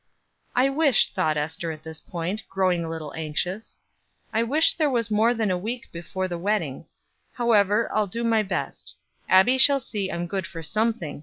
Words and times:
"I 0.55 0.67
wish," 0.67 1.13
thought 1.13 1.37
Ester 1.37 1.71
at 1.71 1.83
this 1.83 1.99
point, 2.01 2.49
growing 2.49 2.83
a 2.83 2.89
little 2.89 3.13
anxious, 3.13 3.77
"I 4.33 4.41
wish 4.41 4.73
there 4.73 4.89
was 4.89 5.11
more 5.11 5.35
than 5.35 5.51
a 5.51 5.57
week 5.59 5.91
before 5.91 6.27
the 6.27 6.39
wedding; 6.39 6.87
however 7.33 7.87
I'll 7.93 8.07
do 8.07 8.23
my 8.23 8.41
best. 8.41 8.95
Abbie 9.29 9.59
shall 9.59 9.79
see 9.79 10.11
I'm 10.11 10.25
good 10.25 10.47
for 10.47 10.63
something. 10.63 11.19